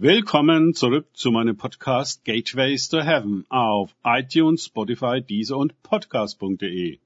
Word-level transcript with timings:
Willkommen 0.00 0.74
zurück 0.74 1.08
zu 1.12 1.32
meinem 1.32 1.56
Podcast 1.56 2.24
Gateways 2.24 2.88
to 2.88 2.98
Heaven 3.00 3.44
auf 3.48 3.96
iTunes, 4.04 4.66
Spotify, 4.66 5.20
Deezer 5.20 5.56
und 5.56 5.82
Podcast.de. 5.82 7.00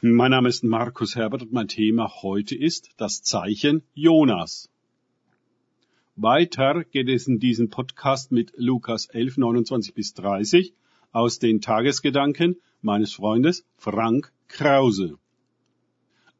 Mein 0.00 0.30
Name 0.30 0.48
ist 0.48 0.62
Markus 0.62 1.16
Herbert 1.16 1.42
und 1.42 1.52
mein 1.52 1.66
Thema 1.66 2.22
heute 2.22 2.54
ist 2.54 2.90
das 2.98 3.24
Zeichen 3.24 3.82
Jonas. 3.94 4.70
Weiter 6.14 6.84
geht 6.84 7.08
es 7.08 7.26
in 7.26 7.40
diesem 7.40 7.68
Podcast 7.68 8.30
mit 8.30 8.52
Lukas 8.56 9.06
11, 9.06 9.38
29 9.38 9.92
bis 9.92 10.14
30 10.14 10.72
aus 11.10 11.40
den 11.40 11.60
Tagesgedanken 11.60 12.60
meines 12.80 13.12
Freundes 13.12 13.66
Frank 13.76 14.32
Krause. 14.46 15.18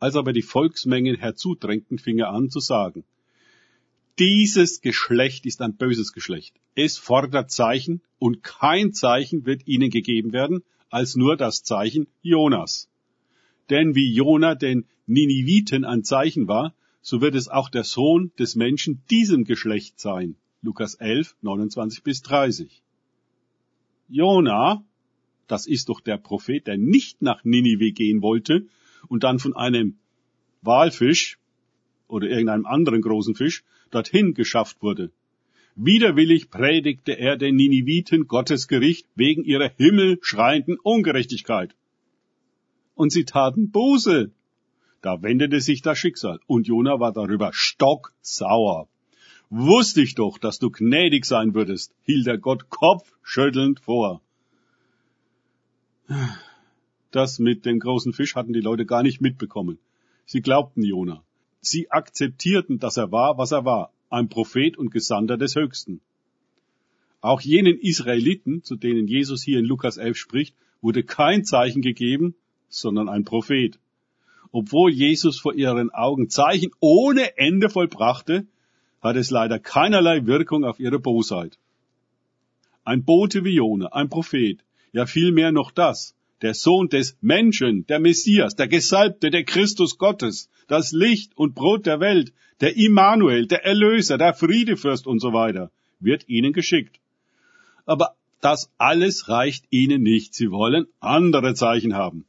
Als 0.02 0.16
aber 0.16 0.32
die 0.32 0.42
Volksmengen 0.42 1.14
herzudrängten, 1.14 1.96
fing 1.96 2.18
er 2.18 2.30
an 2.30 2.50
zu 2.50 2.58
sagen, 2.58 3.04
dieses 4.18 4.80
Geschlecht 4.80 5.46
ist 5.46 5.62
ein 5.62 5.76
böses 5.76 6.12
Geschlecht. 6.12 6.56
Es 6.74 6.98
fordert 6.98 7.52
Zeichen 7.52 8.00
und 8.18 8.42
kein 8.42 8.92
Zeichen 8.92 9.46
wird 9.46 9.68
ihnen 9.68 9.90
gegeben 9.90 10.32
werden, 10.32 10.64
als 10.90 11.14
nur 11.14 11.36
das 11.36 11.62
Zeichen 11.62 12.08
Jonas. 12.20 12.90
Denn 13.70 13.94
wie 13.94 14.12
Jona 14.12 14.56
den 14.56 14.86
Niniviten 15.06 15.84
ein 15.84 16.02
Zeichen 16.02 16.48
war, 16.48 16.74
so 17.00 17.20
wird 17.20 17.36
es 17.36 17.46
auch 17.46 17.70
der 17.70 17.84
Sohn 17.84 18.32
des 18.40 18.56
Menschen 18.56 19.04
diesem 19.08 19.44
Geschlecht 19.44 20.00
sein. 20.00 20.34
Lukas 20.62 20.96
11, 20.96 21.36
29 21.42 22.02
bis 22.02 22.22
30. 22.22 22.82
Jona, 24.08 24.84
das 25.46 25.68
ist 25.68 25.90
doch 25.90 26.00
der 26.00 26.16
Prophet, 26.16 26.66
der 26.66 26.76
nicht 26.76 27.22
nach 27.22 27.44
Ninive 27.44 27.92
gehen 27.92 28.20
wollte 28.20 28.66
und 29.08 29.24
dann 29.24 29.38
von 29.38 29.54
einem 29.54 29.96
Walfisch 30.62 31.38
oder 32.08 32.28
irgendeinem 32.28 32.66
anderen 32.66 33.02
großen 33.02 33.34
Fisch 33.34 33.64
dorthin 33.90 34.34
geschafft 34.34 34.82
wurde. 34.82 35.10
Widerwillig 35.74 36.50
predigte 36.50 37.18
er 37.18 37.36
den 37.36 37.56
Niniviten 37.56 38.26
Gottes 38.26 38.68
Gericht 38.68 39.06
wegen 39.14 39.42
ihrer 39.44 39.70
himmelschreienden 39.76 40.78
Ungerechtigkeit. 40.78 41.74
Und 42.94 43.10
sie 43.10 43.24
taten 43.24 43.70
Buße. 43.70 44.30
Da 45.00 45.22
wendete 45.22 45.60
sich 45.60 45.80
das 45.82 45.98
Schicksal 45.98 46.40
und 46.46 46.68
Jona 46.68 47.00
war 47.00 47.12
darüber 47.12 47.50
stocksauer. 47.52 48.86
Wusste 49.48 50.02
ich 50.02 50.14
doch, 50.14 50.38
dass 50.38 50.58
du 50.58 50.70
gnädig 50.70 51.24
sein 51.24 51.54
würdest, 51.54 51.94
hielt 52.04 52.26
der 52.26 52.38
Gott 52.38 52.70
kopfschüttelnd 52.70 53.80
vor. 53.80 54.20
Das 57.12 57.38
mit 57.38 57.66
dem 57.66 57.78
großen 57.78 58.14
Fisch 58.14 58.34
hatten 58.34 58.54
die 58.54 58.60
Leute 58.60 58.86
gar 58.86 59.02
nicht 59.02 59.20
mitbekommen. 59.20 59.78
Sie 60.24 60.40
glaubten 60.40 60.82
Jona. 60.82 61.22
Sie 61.60 61.90
akzeptierten, 61.90 62.78
dass 62.78 62.96
er 62.96 63.12
war, 63.12 63.36
was 63.36 63.52
er 63.52 63.66
war, 63.66 63.92
ein 64.08 64.30
Prophet 64.30 64.78
und 64.78 64.90
Gesandter 64.90 65.36
des 65.36 65.54
Höchsten. 65.54 66.00
Auch 67.20 67.42
jenen 67.42 67.78
Israeliten, 67.78 68.64
zu 68.64 68.76
denen 68.76 69.06
Jesus 69.06 69.42
hier 69.42 69.58
in 69.58 69.66
Lukas 69.66 69.98
11 69.98 70.16
spricht, 70.16 70.56
wurde 70.80 71.02
kein 71.04 71.44
Zeichen 71.44 71.82
gegeben, 71.82 72.34
sondern 72.70 73.10
ein 73.10 73.24
Prophet. 73.24 73.78
Obwohl 74.50 74.90
Jesus 74.90 75.38
vor 75.38 75.54
ihren 75.54 75.90
Augen 75.90 76.30
Zeichen 76.30 76.70
ohne 76.80 77.36
Ende 77.36 77.68
vollbrachte, 77.68 78.46
hat 79.02 79.16
es 79.16 79.30
leider 79.30 79.58
keinerlei 79.58 80.24
Wirkung 80.26 80.64
auf 80.64 80.80
ihre 80.80 80.98
Bosheit. 80.98 81.58
Ein 82.84 83.04
Bote 83.04 83.44
wie 83.44 83.54
Jona, 83.54 83.88
ein 83.88 84.08
Prophet, 84.08 84.64
ja 84.92 85.04
vielmehr 85.04 85.52
noch 85.52 85.70
das, 85.70 86.16
der 86.42 86.54
Sohn 86.54 86.88
des 86.88 87.16
Menschen, 87.20 87.86
der 87.86 88.00
Messias, 88.00 88.56
der 88.56 88.68
Gesalbte, 88.68 89.30
der 89.30 89.44
Christus 89.44 89.96
Gottes, 89.96 90.50
das 90.68 90.92
Licht 90.92 91.36
und 91.36 91.54
Brot 91.54 91.86
der 91.86 92.00
Welt, 92.00 92.32
der 92.60 92.76
Immanuel, 92.76 93.46
der 93.46 93.64
Erlöser, 93.64 94.18
der 94.18 94.34
Friedefürst 94.34 95.06
und 95.06 95.20
so 95.20 95.32
weiter, 95.32 95.70
wird 96.00 96.28
ihnen 96.28 96.52
geschickt. 96.52 97.00
Aber 97.86 98.14
das 98.40 98.70
alles 98.76 99.28
reicht 99.28 99.66
ihnen 99.70 100.02
nicht. 100.02 100.34
Sie 100.34 100.50
wollen 100.50 100.86
andere 101.00 101.54
Zeichen 101.54 101.94
haben. 101.94 102.24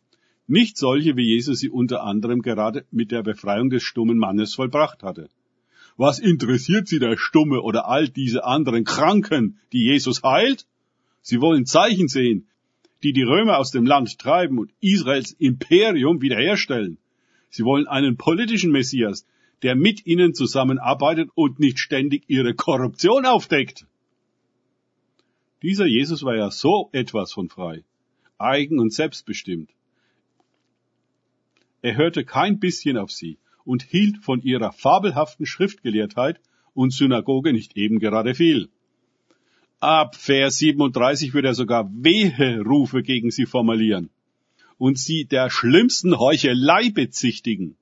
Nicht 0.46 0.78
solche, 0.78 1.16
wie 1.16 1.35
Jesus 1.35 1.59
sie 1.59 1.69
unter 1.69 2.03
anderem 2.03 2.41
gerade 2.41 2.85
mit 2.91 3.12
der 3.12 3.23
Befreiung 3.23 3.69
des 3.69 3.84
stummen 3.84 4.18
Mannes 4.18 4.53
vollbracht 4.53 5.02
hatte. 5.02 5.29
Was 5.97 6.19
interessiert 6.19 6.88
sie 6.88 7.00
der 7.00 7.18
Stumme 7.18 7.62
oder 7.62 7.88
all 7.88 8.09
diese 8.09 8.44
anderen 8.44 8.84
Kranken, 8.84 9.59
die 9.72 9.85
Jesus 9.85 10.22
heilt? 10.23 10.66
Sie 11.22 11.40
wollen 11.40 11.66
Zeichen 11.66 12.07
sehen, 12.07 12.47
die 13.03 13.14
die 13.14 13.24
Römer 13.24 13.58
aus 13.58 13.72
dem 13.72 13.86
Land 13.86 14.18
treiben 14.18 14.58
und 14.58 14.72
Israels 14.80 15.31
Imperium 15.34 16.22
wiederherstellen. 16.22 16.97
Sie 17.50 17.66
wollen 17.66 17.88
einen 17.88 18.18
politischen 18.18 18.72
Messias, 18.72 19.25
der 19.62 19.75
mit 19.75 20.06
ihnen 20.06 20.34
zusammenarbeitet 20.34 21.30
und 21.36 21.59
nicht 21.59 21.80
ständig 21.80 22.24
ihre 22.28 22.53
Korruption 22.53 23.25
aufdeckt. 23.25 23.86
Dieser 25.62 25.86
Jesus 25.86 26.24
war 26.24 26.36
ja 26.36 26.52
so 26.52 26.90
etwas 26.91 27.31
von 27.31 27.50
frei, 27.50 27.84
eigen 28.38 28.80
und 28.80 28.91
selbstbestimmt. 28.91 29.70
Er 31.81 31.96
hörte 31.96 32.25
kein 32.25 32.59
bisschen 32.59 32.97
auf 32.97 33.12
sie 33.12 33.38
und 33.66 33.84
hielt 33.84 34.18
von 34.18 34.41
ihrer 34.41 34.72
fabelhaften 34.72 35.46
Schriftgelehrtheit 35.46 36.40
und 36.74 36.91
Synagoge 36.91 37.53
nicht 37.53 37.78
eben 37.78 38.00
gerade 38.00 38.35
viel. 38.35 38.70
Ab 39.84 40.16
Vers 40.16 40.60
37 40.60 41.34
wird 41.34 41.44
er 41.44 41.54
sogar 41.54 41.92
Weherufe 41.94 43.04
gegen 43.04 43.32
sie 43.32 43.46
formulieren 43.46 44.10
und 44.78 44.98
sie 44.98 45.26
der 45.26 45.50
schlimmsten 45.50 46.18
Heuchelei 46.18 46.90
bezichtigen. 46.90 47.76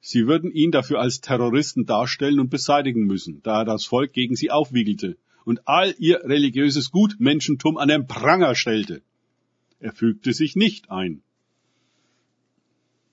Sie 0.00 0.26
würden 0.26 0.50
ihn 0.50 0.72
dafür 0.72 0.98
als 0.98 1.20
Terroristen 1.20 1.86
darstellen 1.86 2.40
und 2.40 2.50
beseitigen 2.50 3.04
müssen, 3.04 3.44
da 3.44 3.60
er 3.60 3.64
das 3.64 3.84
Volk 3.84 4.12
gegen 4.12 4.34
sie 4.34 4.50
aufwiegelte 4.50 5.16
und 5.44 5.68
all 5.68 5.94
ihr 5.98 6.24
religiöses 6.24 6.90
Gutmenschentum 6.90 7.76
an 7.76 7.86
den 7.86 8.08
Pranger 8.08 8.56
stellte. 8.56 9.02
Er 9.78 9.92
fügte 9.92 10.32
sich 10.32 10.56
nicht 10.56 10.90
ein. 10.90 11.22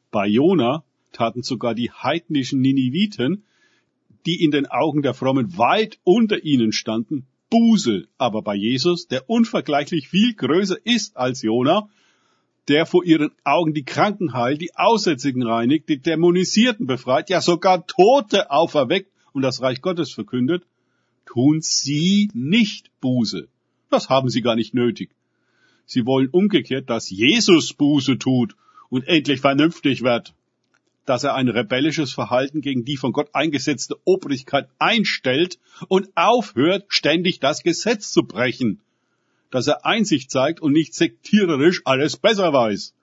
Bei 0.10 0.26
Jona 0.26 0.84
taten 1.12 1.44
sogar 1.44 1.76
die 1.76 1.92
heidnischen 1.92 2.62
Niniviten, 2.62 3.44
die 4.26 4.44
in 4.44 4.52
den 4.52 4.68
Augen 4.68 5.02
der 5.02 5.14
Frommen 5.14 5.58
weit 5.58 6.00
unter 6.04 6.44
ihnen 6.44 6.72
standen, 6.72 7.28
Buße. 7.50 8.08
Aber 8.18 8.42
bei 8.42 8.56
Jesus, 8.56 9.08
der 9.08 9.30
unvergleichlich 9.30 10.10
viel 10.10 10.34
größer 10.34 10.78
ist 10.84 11.18
als 11.18 11.42
Jona, 11.42 11.90
der 12.68 12.86
vor 12.86 13.04
ihren 13.04 13.32
Augen 13.44 13.74
die 13.74 13.84
Kranken 13.84 14.34
heilt, 14.34 14.62
die 14.62 14.76
Aussätzigen 14.76 15.44
reinigt, 15.44 15.90
die 15.90 16.00
Dämonisierten 16.00 16.86
befreit, 16.86 17.30
ja 17.30 17.42
sogar 17.42 17.88
Tote 17.88 18.52
auferweckt 18.52 19.12
und 19.34 19.42
das 19.42 19.62
Reich 19.62 19.82
Gottes 19.82 20.12
verkündet, 20.12 20.64
tun 21.26 21.62
sie 21.62 22.30
nicht 22.34 22.92
Buße. 23.02 23.48
Das 23.90 24.10
haben 24.10 24.30
sie 24.30 24.42
gar 24.42 24.56
nicht 24.56 24.76
nötig. 24.76 25.10
Sie 25.86 26.06
wollen 26.06 26.30
umgekehrt, 26.30 26.90
dass 26.90 27.10
Jesus 27.10 27.74
Buße 27.74 28.20
tut 28.20 28.56
und 28.90 29.08
endlich 29.08 29.42
vernünftig 29.42 30.04
wird, 30.04 30.36
dass 31.10 31.24
er 31.24 31.34
ein 31.34 31.48
rebellisches 31.48 32.14
Verhalten 32.14 32.62
gegen 32.62 32.86
die 32.86 32.96
von 32.96 33.14
Gott 33.14 33.30
eingesetzte 33.34 33.96
Obrigkeit 34.06 34.70
einstellt 34.78 35.58
und 35.88 36.08
aufhört, 36.14 36.86
ständig 36.90 37.40
das 37.40 37.64
Gesetz 37.64 38.12
zu 38.12 38.22
brechen, 38.22 38.80
dass 39.50 39.66
er 39.66 39.88
Einsicht 39.88 40.30
zeigt 40.30 40.62
und 40.62 40.72
nicht 40.72 40.94
sektiererisch 40.94 41.82
alles 41.84 42.16
besser 42.16 42.54
weiß, 42.54 42.94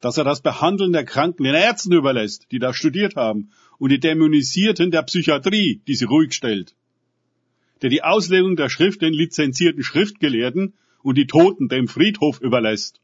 dass 0.00 0.16
er 0.16 0.24
das 0.24 0.40
Behandeln 0.40 0.94
der 0.94 1.04
Kranken 1.04 1.44
den 1.44 1.54
Ärzten 1.54 1.92
überlässt, 1.92 2.46
die 2.50 2.58
da 2.58 2.72
studiert 2.72 3.14
haben, 3.14 3.50
und 3.76 3.90
die 3.90 4.00
Dämonisierten 4.00 4.90
der 4.90 5.02
Psychiatrie, 5.02 5.82
die 5.86 5.94
sie 5.94 6.06
ruhig 6.06 6.32
stellt, 6.32 6.74
der 7.82 7.90
die 7.90 8.02
Auslegung 8.02 8.56
der 8.56 8.70
Schrift 8.70 9.02
den 9.02 9.12
lizenzierten 9.12 9.82
Schriftgelehrten 9.82 10.72
und 11.02 11.18
die 11.18 11.26
Toten 11.26 11.68
dem 11.68 11.88
Friedhof 11.88 12.40
überlässt 12.40 13.01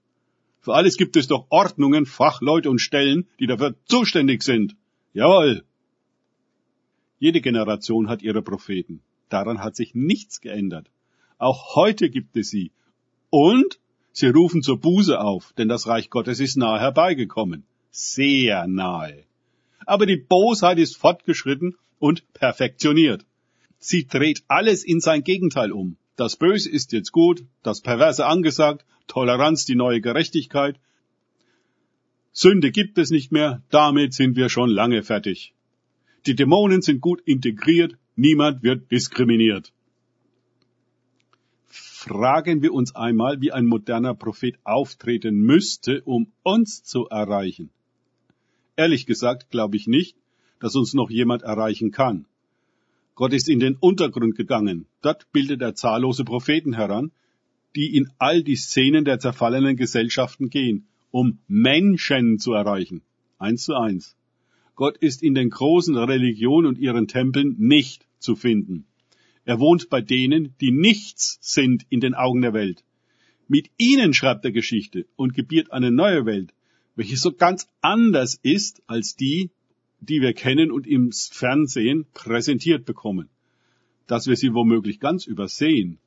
für 0.69 0.75
alles 0.75 0.99
gibt 0.99 1.17
es 1.17 1.29
doch 1.29 1.47
Ordnungen, 1.49 2.05
Fachleute 2.05 2.69
und 2.69 2.79
Stellen, 2.79 3.27
die 3.41 3.47
dafür 3.47 3.75
zuständig 3.87 4.43
sind. 4.43 4.77
Jawohl. 5.15 5.65
Jede 7.19 7.41
Generation 7.41 8.11
hat 8.11 8.21
ihre 8.21 8.43
Propheten. 8.43 9.01
Daran 9.31 9.61
hat 9.61 9.77
sich 9.77 9.95
nichts 9.95 10.43
geändert. 10.43 10.91
Auch 11.39 11.75
heute 11.75 12.11
gibt 12.11 12.37
es 12.37 12.51
sie. 12.51 12.71
Und 13.31 13.81
sie 14.13 14.27
rufen 14.27 14.61
zur 14.61 14.79
Buße 14.79 15.19
auf, 15.19 15.55
denn 15.57 15.69
das 15.69 15.87
Reich 15.87 16.11
Gottes 16.11 16.39
ist 16.39 16.59
nahe 16.59 16.79
herbeigekommen. 16.79 17.65
Sehr 17.91 18.67
nahe. 18.67 19.25
Aber 19.87 20.05
die 20.05 20.19
Bosheit 20.19 20.77
ist 20.77 20.99
fortgeschritten 20.99 21.79
und 21.99 22.31
perfektioniert. 22.35 23.25
Sie 23.79 24.07
dreht 24.07 24.43
alles 24.49 24.85
in 24.85 25.01
sein 25.01 25.25
Gegenteil 25.25 25.73
um. 25.73 25.97
Das 26.19 26.35
Böse 26.35 26.69
ist 26.69 26.91
jetzt 26.93 27.13
gut, 27.13 27.45
das 27.63 27.81
Perverse 27.81 28.27
angesagt, 28.27 28.85
Toleranz 29.07 29.67
die 29.67 29.77
neue 29.77 30.01
Gerechtigkeit. 30.01 30.81
Sünde 32.33 32.73
gibt 32.73 32.99
es 32.99 33.11
nicht 33.11 33.31
mehr, 33.31 33.63
damit 33.71 34.15
sind 34.15 34.35
wir 34.35 34.49
schon 34.49 34.69
lange 34.69 35.05
fertig. 35.05 35.55
Die 36.27 36.35
Dämonen 36.35 36.83
sind 36.83 37.01
gut 37.01 37.21
integriert, 37.25 37.97
niemand 38.17 38.65
wird 38.65 38.91
diskriminiert. 38.91 39.73
Fragen 41.69 42.63
wir 42.63 42.75
uns 42.75 42.97
einmal, 42.97 43.41
wie 43.41 43.53
ein 43.53 43.67
moderner 43.67 44.15
Prophet 44.17 44.59
auftreten 44.65 45.37
müsste, 45.37 46.03
um 46.03 46.33
uns 46.43 46.83
zu 46.83 47.07
erreichen. 47.07 47.71
Ehrlich 48.75 49.07
gesagt 49.07 49.51
glaube 49.51 49.77
ich 49.77 49.87
nicht, 49.87 50.17
dass 50.59 50.75
uns 50.75 50.95
noch 50.95 51.11
jemand 51.11 51.43
erreichen 51.43 51.93
kann. 51.93 52.27
Gott 53.19 53.33
ist 53.33 53.49
in 53.49 53.59
den 53.59 53.75
Untergrund 53.75 54.37
gegangen. 54.37 54.87
Dort 55.03 55.33
bildet 55.33 55.61
er 55.61 55.75
zahllose 55.75 56.23
Propheten 56.23 56.75
heran, 56.75 57.11
die 57.75 57.97
in 57.97 58.09
all 58.19 58.45
die 58.45 58.55
Szenen 58.55 59.05
der 59.05 59.19
zerfallenen 59.19 59.75
Gesellschaften 59.75 60.51
gehen, 60.51 60.87
um 61.11 61.41
Menschen 61.49 62.39
zu 62.39 62.53
erreichen. 62.53 63.03
Eins 63.37 63.65
zu 63.65 63.75
eins. 63.75 64.15
Gott 64.77 64.99
ist 64.99 65.25
in 65.25 65.35
den 65.35 65.51
großen 65.51 65.97
Religionen 65.97 66.69
und 66.69 66.79
ihren 66.79 67.09
Tempeln 67.09 67.57
nicht 67.59 68.07
zu 68.21 68.37
finden. 68.37 68.87
Er 69.45 69.59
wohnt 69.59 69.91
bei 69.91 70.01
denen, 70.01 70.55
die 70.61 70.71
nichts 70.71 71.41
sind 71.41 71.87
in 71.89 71.99
den 71.99 72.15
Augen 72.15 72.41
der 72.41 72.55
Welt. 72.55 72.85
Mit 73.49 73.69
ihnen 73.79 74.15
schreibt 74.15 74.45
er 74.45 74.53
Geschichte 74.53 75.07
und 75.17 75.35
gebiert 75.35 75.73
eine 75.73 75.91
neue 75.91 76.25
Welt, 76.25 76.55
welche 76.95 77.17
so 77.17 77.33
ganz 77.33 77.67
anders 77.81 78.39
ist 78.41 78.81
als 78.87 79.17
die, 79.17 79.51
die 80.01 80.21
wir 80.21 80.33
kennen 80.33 80.71
und 80.71 80.87
im 80.87 81.11
Fernsehen 81.13 82.07
präsentiert 82.15 82.85
bekommen. 82.85 83.29
Dass 84.07 84.27
wir 84.27 84.37
sie 84.37 84.55
womöglich 84.55 85.01
ganz 85.01 85.27
übersehen. 85.27 85.99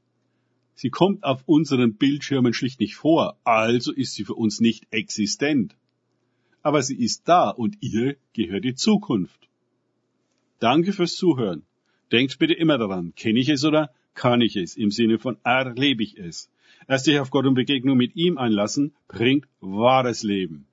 Sie 0.73 0.89
kommt 0.89 1.23
auf 1.23 1.43
unseren 1.45 1.95
Bildschirmen 1.95 2.53
schlicht 2.53 2.79
nicht 2.79 2.95
vor, 2.95 3.37
also 3.43 3.91
ist 3.91 4.13
sie 4.15 4.23
für 4.23 4.35
uns 4.35 4.59
nicht 4.59 4.87
existent. 4.91 5.75
Aber 6.63 6.81
sie 6.81 6.97
ist 6.97 7.27
da 7.27 7.49
und 7.49 7.77
ihr 7.81 8.15
gehört 8.33 8.63
die 8.63 8.75
Zukunft. 8.75 9.49
Danke 10.59 10.93
fürs 10.93 11.15
Zuhören. 11.15 11.63
Denkt 12.11 12.39
bitte 12.39 12.53
immer 12.53 12.77
daran, 12.77 13.13
kenne 13.15 13.39
ich 13.39 13.49
es 13.49 13.63
oder 13.63 13.91
kann 14.13 14.41
ich 14.41 14.55
es, 14.55 14.75
im 14.75 14.91
Sinne 14.91 15.17
von 15.17 15.37
erlebe 15.43 16.03
ich 16.03 16.17
es. 16.17 16.49
Erst 16.87 17.05
sich 17.05 17.19
auf 17.19 17.31
Gott 17.31 17.45
und 17.45 17.55
Begegnung 17.55 17.97
mit 17.97 18.15
ihm 18.15 18.37
einlassen, 18.37 18.93
bringt 19.07 19.47
wahres 19.59 20.23
Leben. 20.23 20.65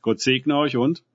Gott 0.00 0.20
segne 0.20 0.56
euch 0.56 0.76
und 0.76 1.02